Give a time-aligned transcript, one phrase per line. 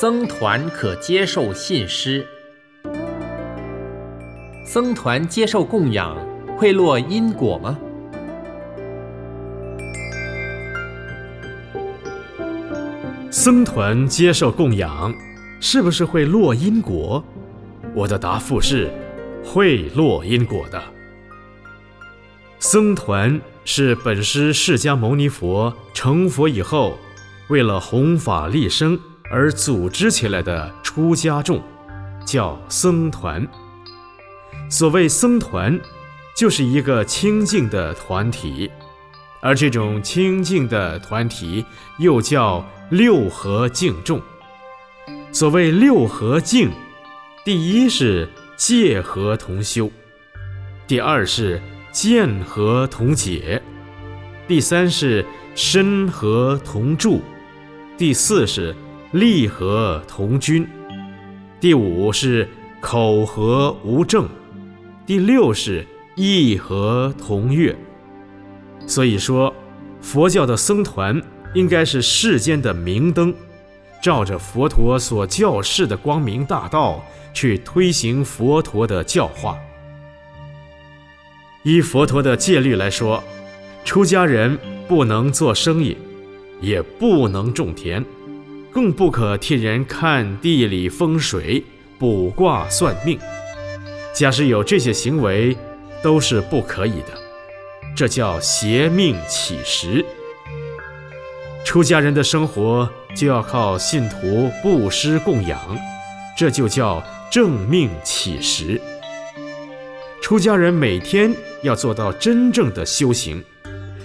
[0.00, 2.26] 僧团可接受信施。
[4.64, 6.16] 僧团接受供养
[6.56, 7.78] 会落因果吗？
[13.30, 15.14] 僧团接受供养，
[15.60, 17.22] 是不是会落因果？
[17.94, 18.90] 我的答复是，
[19.44, 20.82] 会落因果的。
[22.58, 26.96] 僧团是本师释迦牟尼佛成佛以后，
[27.50, 28.98] 为了弘法利生
[29.30, 31.62] 而组织起来的出家众，
[32.26, 33.46] 叫僧团。
[34.68, 35.80] 所谓僧团，
[36.36, 38.70] 就是一个清净的团体，
[39.40, 41.64] 而这种清净的团体
[41.98, 44.20] 又叫六合敬众。
[45.32, 46.70] 所谓六合敬，
[47.44, 49.90] 第一是戒合同修，
[50.88, 53.62] 第二是见合同解，
[54.48, 57.20] 第三是身合同住，
[57.96, 58.74] 第四是
[59.12, 60.64] 利合同均，
[61.58, 62.48] 第五是
[62.80, 64.28] 口合无证。
[65.04, 67.76] 第六是义和同悦，
[68.86, 69.52] 所以说，
[70.00, 71.20] 佛教的僧团
[71.54, 73.34] 应该是世间的明灯，
[74.00, 79.58] 照着佛陀所教示的光明大道去推行佛陀的教化。
[81.64, 83.20] 依佛陀的戒律来说，
[83.84, 85.96] 出家人不能做生意，
[86.60, 88.04] 也不能种田，
[88.72, 91.64] 更不可替人看地理风水、
[91.98, 93.18] 卜卦算命。
[94.12, 95.56] 假使有这些行为，
[96.02, 97.18] 都是不可以的，
[97.96, 100.04] 这叫邪命起食。
[101.64, 105.58] 出家人的生活就要靠信徒布施供养，
[106.36, 108.80] 这就叫正命起食。
[110.22, 113.42] 出家人每天要做到真正的修行，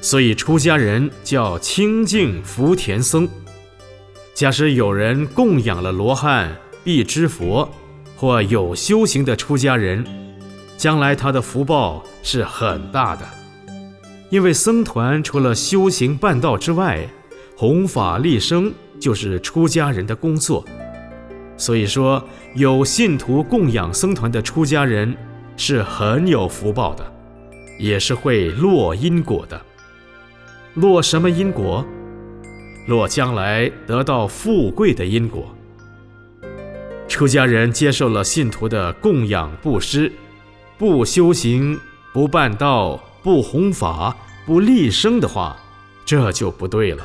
[0.00, 3.28] 所以出家人叫清净福田僧。
[4.36, 7.66] 假使有人供养了罗汉、必知佛。
[8.18, 10.02] 或有修行的出家人，
[10.78, 13.26] 将来他的福报是很大的，
[14.30, 17.06] 因为僧团除了修行办道之外，
[17.58, 20.64] 弘法利生就是出家人的工作。
[21.58, 22.22] 所以说，
[22.54, 25.14] 有信徒供养僧团的出家人
[25.58, 27.12] 是很有福报的，
[27.78, 29.60] 也是会落因果的。
[30.72, 31.84] 落什么因果？
[32.86, 35.54] 若将来得到富贵的因果。
[37.08, 40.12] 出家人接受了信徒的供养布施，
[40.78, 41.78] 不修行、
[42.12, 44.16] 不办道、不弘法、
[44.46, 45.56] 不立生的话，
[46.04, 47.02] 这就不对了。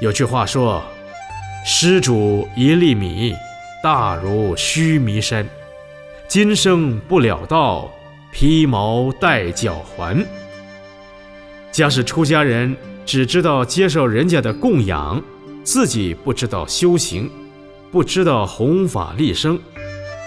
[0.00, 0.82] 有句话说
[1.64, 3.34] ：“施主一粒米，
[3.82, 5.44] 大如须弥山；
[6.28, 7.90] 今生不了道，
[8.32, 10.24] 披毛戴脚环。”
[11.72, 12.76] 假使出家人
[13.06, 15.22] 只知道接受人家的供养，
[15.62, 17.30] 自己不知道修行。
[17.90, 19.56] 不知道弘法利生，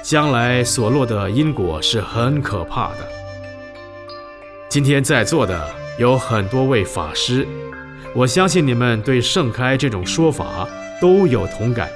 [0.00, 2.98] 将来所落的因果是很可怕的。
[4.68, 7.44] 今天在座的有很多位法师，
[8.14, 10.68] 我相信你们对盛开这种说法
[11.00, 11.88] 都有同感。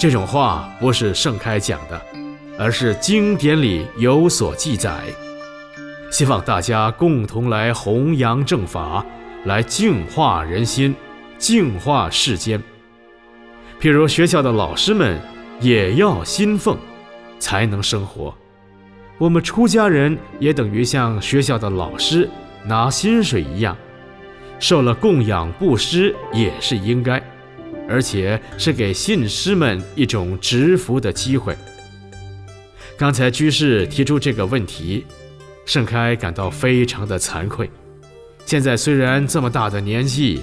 [0.00, 2.00] 这种话不是盛开讲的，
[2.58, 4.98] 而是经典里有所记载。
[6.10, 9.06] 希望大家共同来弘扬正法，
[9.44, 10.94] 来净化人心，
[11.38, 12.62] 净化世间。
[13.80, 15.18] 譬如学校的老师们
[15.60, 16.76] 也要薪奉，
[17.38, 18.34] 才能生活。
[19.16, 22.28] 我们出家人也等于像学校的老师
[22.66, 23.76] 拿薪水一样，
[24.58, 27.22] 受了供养布施也是应该，
[27.88, 31.56] 而且是给信师们一种植福的机会。
[32.98, 35.06] 刚才居士提出这个问题，
[35.64, 37.70] 盛开感到非常的惭愧。
[38.50, 40.40] 现在虽然这么大的年纪，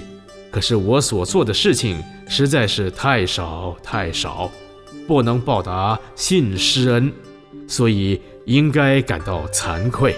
[0.50, 2.02] 可是我所做的事情。
[2.26, 4.50] 实在是太少太少，
[5.06, 7.12] 不能报答信师恩，
[7.66, 10.16] 所以应该感到惭愧。